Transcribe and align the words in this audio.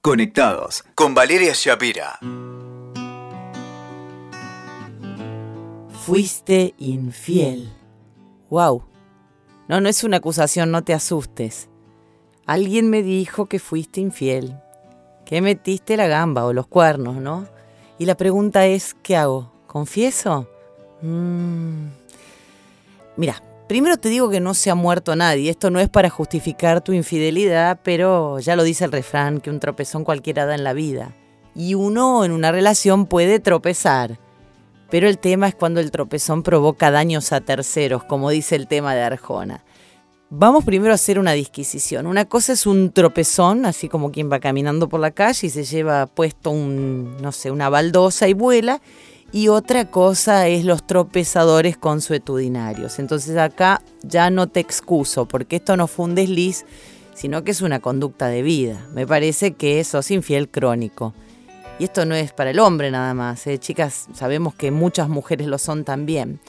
Conectados 0.00 0.84
con 0.94 1.12
Valeria 1.12 1.52
Shapira. 1.54 2.20
Fuiste 6.06 6.72
infiel. 6.78 7.72
Wow. 8.48 8.84
No, 9.66 9.80
no 9.80 9.88
es 9.88 10.04
una 10.04 10.18
acusación, 10.18 10.70
no 10.70 10.84
te 10.84 10.94
asustes. 10.94 11.68
Alguien 12.46 12.88
me 12.90 13.02
dijo 13.02 13.46
que 13.46 13.58
fuiste 13.58 14.00
infiel, 14.00 14.56
que 15.26 15.40
metiste 15.40 15.96
la 15.96 16.06
gamba 16.06 16.44
o 16.44 16.52
los 16.52 16.68
cuernos, 16.68 17.16
¿no? 17.16 17.48
Y 17.98 18.06
la 18.06 18.16
pregunta 18.16 18.66
es, 18.66 18.94
¿qué 19.02 19.16
hago? 19.16 19.52
¿Confieso? 19.66 20.48
Mm. 21.02 21.88
Mira, 23.16 23.42
primero 23.68 23.98
te 23.98 24.08
digo 24.08 24.30
que 24.30 24.40
no 24.40 24.54
se 24.54 24.70
ha 24.70 24.74
muerto 24.74 25.14
nadie. 25.14 25.50
Esto 25.50 25.70
no 25.70 25.78
es 25.78 25.88
para 25.88 26.10
justificar 26.10 26.82
tu 26.82 26.92
infidelidad, 26.92 27.78
pero 27.82 28.40
ya 28.40 28.56
lo 28.56 28.64
dice 28.64 28.84
el 28.84 28.92
refrán, 28.92 29.40
que 29.40 29.50
un 29.50 29.60
tropezón 29.60 30.04
cualquiera 30.04 30.46
da 30.46 30.54
en 30.54 30.64
la 30.64 30.72
vida. 30.72 31.14
Y 31.54 31.74
uno 31.74 32.24
en 32.24 32.32
una 32.32 32.50
relación 32.50 33.06
puede 33.06 33.38
tropezar. 33.38 34.18
Pero 34.90 35.06
el 35.06 35.18
tema 35.18 35.48
es 35.48 35.54
cuando 35.54 35.80
el 35.80 35.90
tropezón 35.90 36.42
provoca 36.42 36.90
daños 36.90 37.32
a 37.32 37.42
terceros, 37.42 38.04
como 38.04 38.30
dice 38.30 38.56
el 38.56 38.66
tema 38.66 38.94
de 38.94 39.02
Arjona. 39.02 39.64
Vamos 40.30 40.64
primero 40.64 40.92
a 40.92 40.96
hacer 40.96 41.18
una 41.18 41.32
disquisición. 41.32 42.06
Una 42.06 42.26
cosa 42.26 42.52
es 42.52 42.66
un 42.66 42.92
tropezón, 42.92 43.66
así 43.66 43.88
como 43.88 44.12
quien 44.12 44.30
va 44.30 44.40
caminando 44.40 44.88
por 44.88 45.00
la 45.00 45.10
calle 45.10 45.46
y 45.46 45.50
se 45.50 45.64
lleva 45.64 46.06
puesto 46.06 46.50
un, 46.50 47.16
no 47.22 47.32
sé, 47.32 47.50
una 47.50 47.68
baldosa 47.68 48.28
y 48.28 48.34
vuela. 48.34 48.80
Y 49.30 49.48
otra 49.48 49.90
cosa 49.90 50.48
es 50.48 50.64
los 50.64 50.86
tropezadores 50.86 51.76
consuetudinarios. 51.76 52.98
Entonces 52.98 53.36
acá 53.36 53.82
ya 54.02 54.30
no 54.30 54.46
te 54.46 54.60
excuso, 54.60 55.26
porque 55.26 55.56
esto 55.56 55.76
no 55.76 55.86
fue 55.86 56.06
un 56.06 56.14
desliz, 56.14 56.64
sino 57.14 57.44
que 57.44 57.50
es 57.50 57.60
una 57.60 57.80
conducta 57.80 58.28
de 58.28 58.42
vida. 58.42 58.86
Me 58.94 59.06
parece 59.06 59.52
que 59.52 59.84
sos 59.84 60.10
infiel 60.10 60.48
crónico. 60.48 61.12
Y 61.78 61.84
esto 61.84 62.06
no 62.06 62.14
es 62.14 62.32
para 62.32 62.50
el 62.50 62.58
hombre 62.58 62.90
nada 62.90 63.12
más, 63.14 63.46
¿eh? 63.46 63.58
chicas, 63.58 64.08
sabemos 64.14 64.54
que 64.54 64.70
muchas 64.70 65.08
mujeres 65.08 65.46
lo 65.46 65.58
son 65.58 65.84
también. 65.84 66.40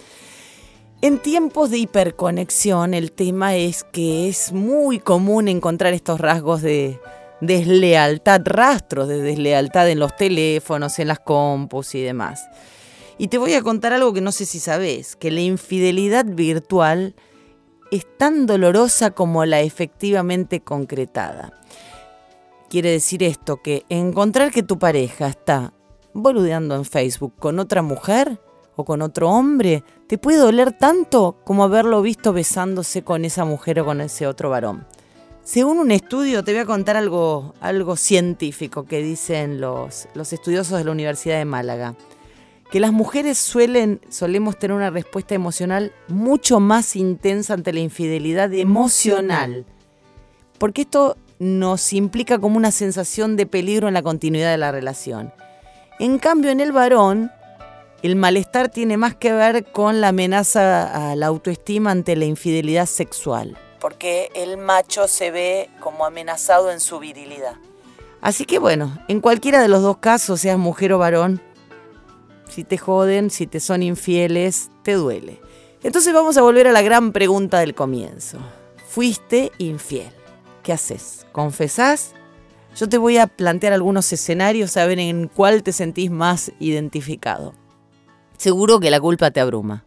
En 1.02 1.20
tiempos 1.20 1.70
de 1.70 1.78
hiperconexión 1.78 2.94
el 2.94 3.12
tema 3.12 3.56
es 3.56 3.84
que 3.84 4.28
es 4.28 4.52
muy 4.52 5.00
común 5.00 5.48
encontrar 5.48 5.94
estos 5.94 6.20
rasgos 6.20 6.62
de 6.62 7.00
deslealtad, 7.42 8.42
rastros 8.46 9.08
de 9.08 9.22
deslealtad 9.22 9.90
en 9.90 10.00
los 10.00 10.16
teléfonos, 10.16 11.00
en 11.00 11.08
las 11.08 11.20
compus 11.20 11.96
y 11.96 12.02
demás. 12.02 12.48
Y 13.18 13.28
te 13.28 13.38
voy 13.38 13.54
a 13.54 13.62
contar 13.62 13.94
algo 13.94 14.14
que 14.14 14.22
no 14.22 14.32
sé 14.32 14.46
si 14.46 14.60
sabes, 14.60 15.16
que 15.16 15.32
la 15.32 15.42
infidelidad 15.42 16.26
virtual 16.26 17.16
es 17.92 18.06
tan 18.18 18.46
dolorosa 18.46 19.12
como 19.12 19.46
la 19.46 19.62
efectivamente 19.62 20.62
concretada. 20.62 21.54
Quiere 22.70 22.92
decir 22.92 23.24
esto, 23.24 23.62
que 23.62 23.84
encontrar 23.90 24.52
que 24.52 24.64
tu 24.64 24.78
pareja 24.78 25.28
está 25.28 25.74
boludeando 26.14 26.76
en 26.76 26.86
Facebook 26.86 27.34
con 27.40 27.60
otra 27.60 27.82
mujer 27.82 28.40
o 28.76 28.86
con 28.86 29.02
otro 29.02 29.30
hombre, 29.30 29.84
te 30.08 30.18
puede 30.18 30.38
doler 30.38 30.72
tanto 30.72 31.38
como 31.44 31.64
haberlo 31.64 32.02
visto 32.02 32.32
besándose 32.32 33.04
con 33.04 33.26
esa 33.26 33.44
mujer 33.44 33.82
o 33.82 33.86
con 33.86 34.02
ese 34.02 34.28
otro 34.28 34.50
varón. 34.50 34.88
Según 35.50 35.80
un 35.80 35.90
estudio, 35.90 36.44
te 36.44 36.52
voy 36.52 36.62
a 36.62 36.66
contar 36.68 36.96
algo, 36.96 37.56
algo 37.60 37.96
científico 37.96 38.86
que 38.86 39.02
dicen 39.02 39.60
los, 39.60 40.08
los 40.14 40.32
estudiosos 40.32 40.78
de 40.78 40.84
la 40.84 40.92
Universidad 40.92 41.40
de 41.40 41.46
Málaga. 41.46 41.96
Que 42.70 42.80
las 42.80 42.92
mujeres 42.92 43.40
suelen, 43.40 44.00
solemos 44.10 44.60
tener 44.60 44.78
una 44.78 44.92
respuesta 44.92 45.34
emocional 45.34 45.92
mucho 46.08 46.60
más 46.60 46.96
intensa 46.96 47.56
ante 47.56 47.74
la 47.74 47.80
infidelidad 47.80 48.54
emocional. 48.54 49.66
Porque 50.60 50.82
esto 50.82 51.18
nos 51.40 51.94
implica 51.94 52.38
como 52.38 52.56
una 52.56 52.70
sensación 52.70 53.36
de 53.36 53.48
peligro 53.48 53.88
en 53.88 53.96
la 53.96 54.04
continuidad 54.04 54.52
de 54.52 54.60
la 54.60 54.72
relación. 54.72 55.34
En 56.00 56.20
cambio, 56.20 56.52
en 56.52 56.60
el 56.60 56.74
varón, 56.74 57.32
el 58.04 58.16
malestar 58.16 58.70
tiene 58.70 58.98
más 58.98 59.16
que 59.16 59.34
ver 59.34 59.66
con 59.72 60.00
la 60.00 60.10
amenaza 60.10 61.10
a 61.10 61.16
la 61.16 61.26
autoestima 61.26 61.90
ante 61.90 62.16
la 62.16 62.26
infidelidad 62.26 62.86
sexual, 62.86 63.58
porque 63.80 64.32
el 64.36 64.58
macho 64.58 65.08
se 65.08 65.32
ve 65.32 65.70
como 65.80 66.06
amenazado 66.06 66.72
en 66.72 66.80
su 66.80 67.00
virilidad. 67.00 67.56
Así 68.22 68.46
que 68.46 68.60
bueno, 68.60 68.98
en 69.08 69.22
cualquiera 69.22 69.62
de 69.62 69.68
los 69.68 69.82
dos 69.82 69.98
casos, 69.98 70.42
seas 70.42 70.58
mujer 70.58 70.94
o 70.94 71.00
varón, 71.00 71.42
si 72.50 72.64
te 72.64 72.78
joden, 72.78 73.30
si 73.30 73.48
te 73.48 73.60
son 73.60 73.84
infieles, 73.84 74.70
te 74.84 74.94
duele. 74.94 75.42
Entonces 75.84 76.14
vamos 76.14 76.38
a 76.38 76.42
volver 76.42 76.68
a 76.68 76.72
la 76.72 76.82
gran 76.82 77.14
pregunta 77.14 77.60
del 77.60 77.76
comienzo. 77.76 78.38
Fuiste 78.88 79.52
infiel. 79.58 80.12
¿Qué 80.64 80.74
haces? 80.74 81.26
¿Confesás? 81.32 82.14
Yo 82.76 82.90
te 82.90 82.98
voy 82.98 83.18
a 83.18 83.28
plantear 83.28 83.74
algunos 83.74 84.12
escenarios 84.12 84.76
a 84.78 84.86
ver 84.86 85.00
en 85.00 85.28
cuál 85.28 85.64
te 85.64 85.72
sentís 85.72 86.12
más 86.12 86.52
identificado 86.60 87.54
seguro 88.40 88.80
que 88.80 88.90
la 88.90 89.02
culpa 89.02 89.32
te 89.32 89.42
abruma. 89.42 89.84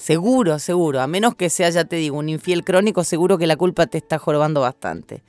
Seguro, 0.00 0.58
seguro. 0.58 1.02
A 1.02 1.06
menos 1.06 1.34
que 1.34 1.50
sea, 1.50 1.68
ya 1.68 1.84
te 1.84 1.96
digo, 1.96 2.16
un 2.16 2.30
infiel 2.30 2.64
crónico, 2.64 3.04
seguro 3.04 3.36
que 3.36 3.46
la 3.46 3.56
culpa 3.56 3.86
te 3.86 3.98
está 3.98 4.18
jorobando 4.18 4.62
bastante. 4.62 5.22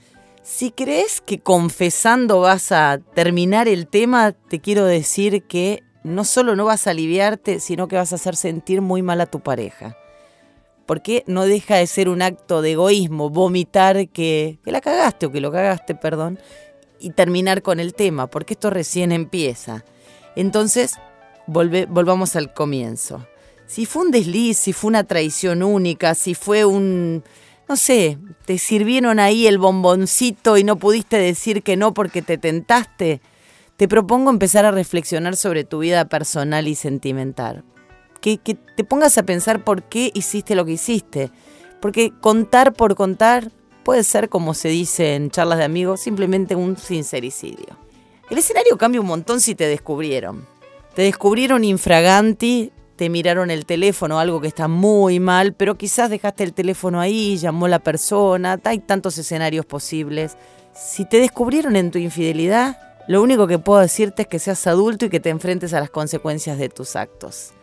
Si 0.44 0.72
crees 0.72 1.20
que 1.20 1.40
confesando 1.40 2.40
vas 2.40 2.72
a 2.72 3.02
terminar 3.14 3.68
el 3.68 3.86
tema, 3.86 4.32
te 4.32 4.62
quiero 4.62 4.86
decir 4.86 5.44
que 5.44 5.84
no 6.06 6.24
solo 6.24 6.56
no 6.56 6.64
vas 6.64 6.88
a 6.88 6.92
aliviarte, 6.92 7.59
sino 7.59 7.90
que 7.90 7.98
vas 7.98 8.14
a 8.14 8.16
hacer 8.16 8.38
sentir 8.38 8.80
muy 8.80 9.02
mal 9.02 9.20
a 9.20 9.26
tu 9.26 9.42
pareja. 9.42 9.98
Porque 10.86 11.26
no 11.28 11.44
deja 11.44 11.76
de 11.76 11.86
ser 11.86 12.08
un 12.08 12.22
acto 12.22 12.62
de 12.62 12.72
egoísmo 12.72 13.30
vomitar 13.30 14.08
que, 14.08 14.58
que 14.64 14.72
la 14.72 14.80
cagaste 14.80 15.26
o 15.26 15.34
que 15.34 15.42
lo 15.42 15.52
cagaste, 15.52 15.96
perdón, 15.96 16.40
y 16.98 17.09
terminar 17.09 17.62
con 17.62 17.82
el 17.82 17.94
tema, 17.94 18.28
porque 18.28 18.53
esto 18.53 18.70
recién 18.70 19.12
empieza. 19.12 19.84
Entonces, 20.38 20.94
volvamos 21.46 22.38
al 22.38 22.53
comienzo. 22.53 23.28
Si 23.72 23.86
fue 23.86 24.04
un 24.04 24.12
desliz, 24.12 24.58
si 24.58 24.74
fue 24.74 24.90
una 24.90 25.06
traición 25.06 25.64
única, 25.64 26.14
si 26.14 26.36
fue 26.36 26.66
un, 26.66 27.24
no 27.70 27.78
sé, 27.78 28.18
te 28.44 28.58
sirvieron 28.58 29.18
ahí 29.18 29.48
el 29.48 29.59
bomboncito 29.59 30.58
y 30.58 30.66
no 30.66 30.76
pudiste 30.76 31.16
decir 31.16 31.64
que 31.64 31.78
no 31.78 31.94
porque 31.94 32.22
te 32.22 32.38
tentaste, 32.38 33.22
te 33.78 33.88
propongo 33.88 34.30
empezar 34.30 34.66
a 34.66 34.72
reflexionar 34.72 35.38
sobre 35.38 35.64
tu 35.64 35.80
vida 35.80 36.04
personal 36.04 36.68
y 36.68 36.76
sentimental. 36.76 37.64
Que, 38.20 38.40
que 38.40 38.56
te 38.56 38.84
pongas 38.84 39.18
a 39.18 39.24
pensar 39.24 39.64
por 39.64 39.84
qué 39.84 40.12
hiciste 40.14 40.53
lo 40.53 40.66
que 40.66 40.74
hiciste. 40.74 41.32
Porque 41.80 42.12
contar 42.20 42.74
por 42.74 42.96
contar 42.96 43.53
puede 43.86 44.03
ser, 44.03 44.28
como 44.28 44.53
se 44.53 44.68
dice 44.68 45.16
en 45.16 45.32
charlas 45.32 45.59
de 45.59 45.64
amigos, 45.64 46.02
simplemente 46.02 46.56
un 46.56 46.76
sincericidio. 46.76 47.80
El 48.30 48.38
escenario 48.38 48.78
cambia 48.78 49.00
un 49.00 49.08
montón 49.08 49.40
si 49.40 49.56
te 49.56 49.68
descubrieron. 49.68 50.46
Te 50.94 51.03
descubrieron 51.03 51.64
infraganti, 51.64 52.74
te 53.02 53.10
miraron 53.10 53.50
el 53.50 53.66
teléfono, 53.66 54.20
algo 54.20 54.42
que 54.42 54.48
está 54.48 54.68
muy 54.68 55.20
mal, 55.20 55.54
pero 55.54 55.76
quizás 55.76 56.12
dejaste 56.12 56.44
el 56.44 56.54
teléfono 56.54 57.02
ahí, 57.02 57.36
llamó 57.36 57.68
la 57.68 57.80
persona, 57.80 58.60
hay 58.64 58.78
tantos 58.78 59.18
escenarios 59.18 59.66
posibles. 59.66 60.38
Si 60.76 61.06
te 61.06 61.18
descubrieron 61.18 61.76
en 61.76 61.90
tu 61.90 61.98
infidelidad, 61.98 62.78
lo 63.08 63.24
único 63.24 63.48
que 63.48 63.58
puedo 63.58 63.80
decirte 63.80 64.22
es 64.22 64.28
que 64.28 64.38
seas 64.38 64.68
adulto 64.68 65.06
y 65.06 65.10
que 65.10 65.20
te 65.20 65.30
enfrentes 65.30 65.74
a 65.74 65.80
las 65.80 65.90
consecuencias 65.90 66.60
de 66.60 66.70
tus 66.70 66.96
actos. 66.96 67.54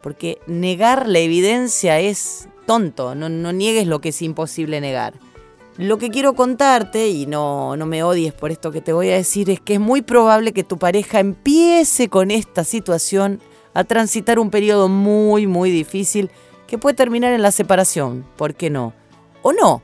Porque 0.00 0.38
negar 0.46 1.06
la 1.06 1.18
evidencia 1.18 2.00
es 2.00 2.48
tonto, 2.64 3.14
no, 3.14 3.28
no 3.28 3.52
niegues 3.52 3.86
lo 3.86 4.00
que 4.00 4.08
es 4.08 4.22
imposible 4.22 4.80
negar. 4.80 5.12
Lo 5.76 5.98
que 5.98 6.08
quiero 6.08 6.32
contarte, 6.32 7.08
y 7.08 7.26
no, 7.26 7.76
no 7.76 7.84
me 7.84 8.02
odies 8.02 8.32
por 8.32 8.50
esto 8.50 8.72
que 8.72 8.80
te 8.80 8.94
voy 8.94 9.10
a 9.10 9.16
decir, 9.16 9.50
es 9.50 9.60
que 9.60 9.74
es 9.74 9.80
muy 9.80 10.00
probable 10.00 10.54
que 10.54 10.64
tu 10.64 10.78
pareja 10.78 11.20
empiece 11.20 12.08
con 12.08 12.30
esta 12.30 12.64
situación 12.64 13.42
a 13.74 13.84
transitar 13.84 14.38
un 14.38 14.50
periodo 14.50 14.88
muy, 14.88 15.46
muy 15.46 15.70
difícil 15.70 16.30
que 16.66 16.78
puede 16.78 16.94
terminar 16.94 17.32
en 17.32 17.42
la 17.42 17.52
separación. 17.52 18.26
¿Por 18.36 18.54
qué 18.54 18.70
no? 18.70 18.92
O 19.42 19.52
no, 19.52 19.82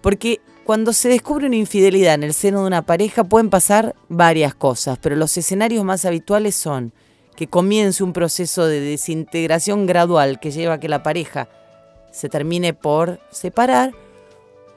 porque 0.00 0.40
cuando 0.64 0.92
se 0.92 1.08
descubre 1.08 1.46
una 1.46 1.56
infidelidad 1.56 2.14
en 2.14 2.24
el 2.24 2.34
seno 2.34 2.60
de 2.60 2.66
una 2.66 2.82
pareja 2.82 3.24
pueden 3.24 3.50
pasar 3.50 3.94
varias 4.08 4.54
cosas, 4.54 4.98
pero 5.00 5.16
los 5.16 5.36
escenarios 5.36 5.84
más 5.84 6.04
habituales 6.04 6.56
son 6.56 6.92
que 7.36 7.46
comience 7.46 8.02
un 8.02 8.12
proceso 8.12 8.66
de 8.66 8.80
desintegración 8.80 9.86
gradual 9.86 10.40
que 10.40 10.50
lleva 10.50 10.74
a 10.74 10.80
que 10.80 10.88
la 10.88 11.02
pareja 11.02 11.48
se 12.10 12.28
termine 12.28 12.72
por 12.72 13.20
separar 13.30 13.92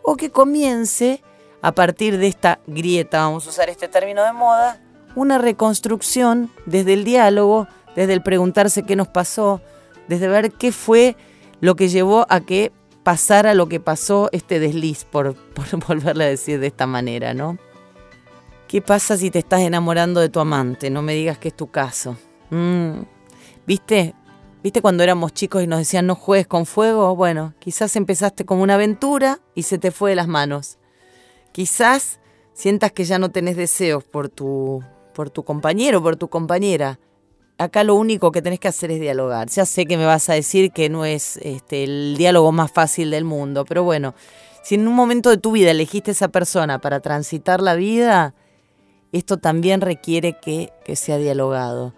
o 0.03 0.15
que 0.15 0.29
comience, 0.29 1.23
a 1.61 1.71
partir 1.73 2.17
de 2.17 2.27
esta 2.27 2.59
grieta, 2.67 3.21
vamos 3.21 3.47
a 3.47 3.49
usar 3.49 3.69
este 3.69 3.87
término 3.87 4.23
de 4.23 4.33
moda, 4.33 4.81
una 5.15 5.37
reconstrucción 5.37 6.51
desde 6.65 6.93
el 6.93 7.03
diálogo, 7.03 7.67
desde 7.99 8.13
el 8.13 8.23
preguntarse 8.23 8.83
qué 8.83 8.95
nos 8.95 9.09
pasó, 9.09 9.59
desde 10.07 10.29
ver 10.29 10.53
qué 10.53 10.71
fue 10.71 11.17
lo 11.59 11.75
que 11.75 11.89
llevó 11.89 12.25
a 12.29 12.39
que 12.39 12.71
pasara 13.03 13.53
lo 13.53 13.67
que 13.67 13.81
pasó 13.81 14.29
este 14.31 14.57
desliz, 14.57 15.03
por, 15.03 15.35
por 15.53 15.85
volverle 15.85 16.23
a 16.23 16.27
decir 16.27 16.61
de 16.61 16.67
esta 16.67 16.87
manera, 16.87 17.33
¿no? 17.33 17.57
¿Qué 18.69 18.81
pasa 18.81 19.17
si 19.17 19.29
te 19.31 19.39
estás 19.39 19.59
enamorando 19.59 20.21
de 20.21 20.29
tu 20.29 20.39
amante? 20.39 20.89
No 20.89 21.01
me 21.01 21.13
digas 21.13 21.39
que 21.39 21.49
es 21.49 21.57
tu 21.57 21.71
caso. 21.71 22.15
Mm. 22.51 23.01
¿Viste? 23.67 24.15
¿Viste 24.63 24.81
cuando 24.81 25.03
éramos 25.03 25.33
chicos 25.33 25.61
y 25.61 25.67
nos 25.67 25.79
decían 25.79 26.07
no 26.07 26.15
juegues 26.15 26.47
con 26.47 26.65
fuego? 26.65 27.13
Bueno, 27.17 27.53
quizás 27.59 27.97
empezaste 27.97 28.45
como 28.45 28.63
una 28.63 28.75
aventura 28.75 29.41
y 29.55 29.63
se 29.63 29.77
te 29.77 29.91
fue 29.91 30.11
de 30.11 30.15
las 30.15 30.29
manos. 30.29 30.77
Quizás 31.51 32.21
sientas 32.53 32.93
que 32.93 33.03
ya 33.03 33.19
no 33.19 33.29
tenés 33.29 33.57
deseos 33.57 34.05
por 34.05 34.29
tu, 34.29 34.81
por 35.13 35.29
tu 35.29 35.43
compañero, 35.43 36.01
por 36.01 36.15
tu 36.15 36.29
compañera, 36.29 36.97
acá 37.59 37.83
lo 37.83 37.93
único 37.95 38.31
que 38.31 38.41
tenés 38.41 38.59
que 38.59 38.69
hacer 38.69 38.89
es 38.89 38.99
dialogar. 38.99 39.49
Ya 39.49 39.65
sé 39.65 39.85
que 39.85 39.97
me 39.97 40.05
vas 40.05 40.29
a 40.29 40.33
decir 40.33 40.71
que 40.71 40.89
no 40.89 41.05
es 41.05 41.37
este, 41.37 41.83
el 41.83 42.15
diálogo 42.17 42.51
más 42.51 42.71
fácil 42.71 43.11
del 43.11 43.25
mundo, 43.25 43.65
pero 43.65 43.83
bueno, 43.83 44.15
si 44.63 44.75
en 44.75 44.87
un 44.87 44.95
momento 44.95 45.29
de 45.29 45.37
tu 45.37 45.51
vida 45.51 45.71
elegiste 45.71 46.11
a 46.11 46.13
esa 46.13 46.27
persona 46.29 46.79
para 46.79 47.01
transitar 47.01 47.61
la 47.61 47.75
vida, 47.75 48.33
esto 49.11 49.37
también 49.37 49.81
requiere 49.81 50.37
que, 50.39 50.71
que 50.85 50.95
sea 50.95 51.17
dialogado. 51.17 51.93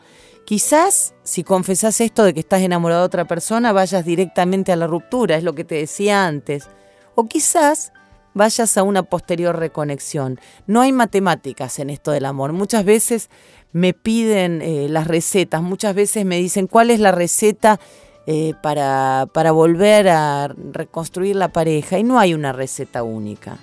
Quizás 0.46 1.14
si 1.24 1.44
confesás 1.44 2.02
esto 2.02 2.24
de 2.24 2.34
que 2.34 2.40
estás 2.40 2.62
enamorado 2.62 3.02
de 3.02 3.06
otra 3.06 3.26
persona, 3.26 3.72
vayas 3.72 4.04
directamente 4.04 4.72
a 4.72 4.76
la 4.76 4.88
ruptura, 4.88 5.38
es 5.38 5.44
lo 5.44 5.54
que 5.54 5.64
te 5.64 5.76
decía 5.76 6.26
antes. 6.26 6.68
O 7.16 7.28
quizás 7.28 7.94
vayas 8.34 8.78
a 8.78 8.84
una 8.84 9.04
posterior 9.04 9.58
reconexión. 9.58 10.40
No 10.68 10.82
hay 10.82 10.92
matemáticas 10.92 11.80
en 11.80 11.90
esto 11.90 12.12
del 12.12 12.26
amor. 12.26 12.54
Muchas 12.54 12.86
veces 12.86 13.30
me 13.74 13.94
piden 13.94 14.62
eh, 14.62 14.88
las 14.90 15.08
recetas, 15.08 15.62
muchas 15.62 15.96
veces 15.96 16.26
me 16.26 16.38
dicen 16.38 16.68
cuál 16.68 16.92
es 16.92 17.00
la 17.00 17.12
receta 17.12 17.80
eh, 18.28 18.54
para, 18.62 19.28
para 19.34 19.52
volver 19.52 20.10
a 20.10 20.54
reconstruir 20.72 21.36
la 21.36 21.50
pareja 21.50 21.98
y 21.98 22.04
no 22.04 22.20
hay 22.20 22.34
una 22.34 22.54
receta 22.54 23.04
única. 23.04 23.58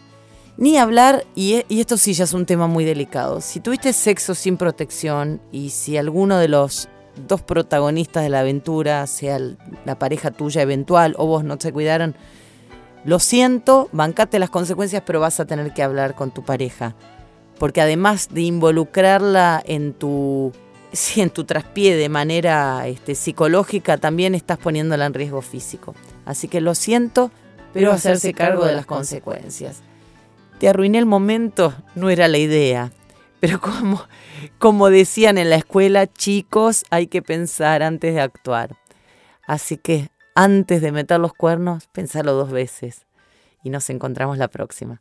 Ni 0.57 0.77
hablar, 0.77 1.25
y, 1.37 1.63
y, 1.69 1.81
esto 1.81 1.97
sí 1.97 2.15
ya 2.15 2.25
es 2.25 2.33
un 2.33 2.45
tema 2.45 2.67
muy 2.67 2.85
delicado, 2.85 3.41
si 3.41 3.61
tuviste 3.61 3.93
sexo 3.93 4.35
sin 4.35 4.57
protección 4.57 5.41
y 5.53 5.71
si 5.71 5.97
alguno 5.97 6.39
de 6.39 6.49
los 6.49 6.89
dos 7.29 7.43
protagonistas 7.43 8.25
de 8.25 8.29
la 8.29 8.41
aventura, 8.41 9.07
sea 9.07 9.39
la 9.85 9.99
pareja 9.99 10.33
tuya 10.33 10.63
eventual 10.63 11.15
o 11.19 11.27
vos 11.27 11.45
no 11.45 11.57
se 11.61 11.73
cuidaron, 11.73 12.17
lo 13.05 13.21
siento, 13.21 13.89
bancate 13.93 14.39
las 14.39 14.51
consecuencias, 14.51 15.03
pero 15.07 15.21
vas 15.21 15.39
a 15.41 15.47
tener 15.47 15.73
que 15.73 15.83
hablar 15.83 16.15
con 16.15 16.31
tu 16.33 16.45
pareja. 16.45 16.97
Porque 17.59 17.81
además 17.81 18.29
de 18.31 18.43
involucrarla 18.43 19.63
en 19.65 19.93
tu, 19.93 20.53
en 21.17 21.31
tu 21.31 21.45
traspié 21.45 21.97
de 21.97 22.09
manera 22.09 22.87
este, 22.87 23.15
psicológica, 23.15 23.99
también 23.99 24.35
estás 24.35 24.59
poniéndola 24.59 25.07
en 25.07 25.15
riesgo 25.15 25.43
físico. 25.43 25.95
Así 26.25 26.49
que 26.49 26.61
lo 26.61 26.75
siento, 26.75 27.31
pero 27.73 27.93
hacerse 27.93 28.33
cargo 28.35 28.65
de 28.65 28.75
las 28.75 28.87
consecuencias. 28.87 29.83
Te 30.59 30.69
arruiné 30.69 30.99
el 30.99 31.07
momento, 31.07 31.75
no 31.95 32.11
era 32.11 32.29
la 32.29 32.39
idea. 32.39 32.93
Pero 33.41 33.61
como, 33.61 34.03
como 34.59 34.91
decían 34.91 35.39
en 35.39 35.51
la 35.51 35.57
escuela, 35.57 36.07
chicos, 36.07 36.85
hay 36.91 37.07
que 37.07 37.23
pensar 37.23 37.83
antes 37.83 38.15
de 38.15 38.21
actuar. 38.21 38.77
Así 39.47 39.77
que 39.77 40.11
antes 40.35 40.83
de 40.83 40.93
meter 40.93 41.21
los 41.21 41.33
cuernos, 41.33 41.87
pensalo 41.89 42.33
dos 42.33 42.51
veces. 42.51 43.07
Y 43.63 43.71
nos 43.71 43.91
encontramos 43.91 44.39
la 44.39 44.49
próxima. 44.49 45.01